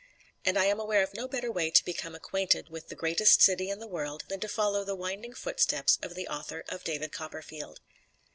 [0.43, 3.69] And I am aware of no better way to become acquainted with the greatest city
[3.69, 7.81] in the world than to follow the winding footsteps of the author of "David Copperfield."